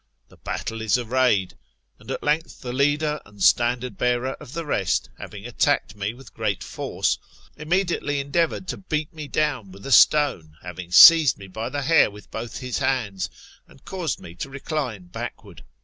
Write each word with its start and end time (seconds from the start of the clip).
The 0.29 0.37
battle 0.37 0.81
is 0.81 0.97
arrayed. 0.97 1.53
And 1.99 2.09
at 2.09 2.23
length 2.23 2.61
the 2.61 2.73
leader 2.73 3.21
and 3.23 3.43
standard 3.43 3.99
bearer 3.99 4.31
of 4.39 4.53
the 4.53 4.65
rest, 4.65 5.11
having 5.19 5.45
attacked 5.45 5.95
me 5.95 6.11
with 6.11 6.33
great 6.33 6.63
force, 6.63 7.19
immediately 7.55 8.19
endeavoured 8.19 8.67
to 8.69 8.77
beat 8.77 9.13
me 9.13 9.27
down 9.27 9.71
with 9.71 9.85
a 9.85 9.91
stone, 9.91 10.57
having 10.63 10.91
seized 10.91 11.37
me 11.37 11.45
by 11.45 11.69
the 11.69 11.83
hair 11.83 12.09
with 12.09 12.31
both 12.31 12.57
his 12.61 12.79
hands, 12.79 13.29
and 13.67 13.85
caused 13.85 14.19
me 14.19 14.33
to 14.33 14.49
recline 14.49 15.05
backward. 15.05 15.63